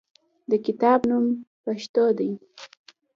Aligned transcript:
د 0.49 0.51
کتاب 0.65 0.99
نوم 1.09 1.25
"پښتو" 1.63 2.05
دی. 2.17 2.31